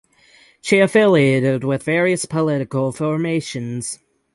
[0.61, 3.99] She affiliated with various political formations.